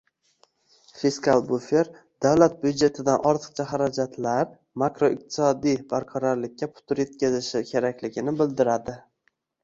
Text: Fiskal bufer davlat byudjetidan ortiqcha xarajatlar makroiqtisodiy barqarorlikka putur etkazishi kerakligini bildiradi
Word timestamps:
Fiskal 0.99 1.41
bufer 1.49 1.89
davlat 2.25 2.55
byudjetidan 2.63 3.25
ortiqcha 3.31 3.65
xarajatlar 3.71 4.41
makroiqtisodiy 4.83 5.77
barqarorlikka 5.91 6.69
putur 6.79 7.01
etkazishi 7.05 7.61
kerakligini 7.73 8.33
bildiradi 8.41 8.97